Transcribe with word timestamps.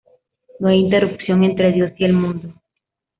No 0.59 0.69
hay 0.69 0.79
interrupción 0.79 1.43
entre 1.43 1.73
Dios 1.73 1.91
y 1.99 2.05
el 2.05 2.13
mundo. 2.13 2.55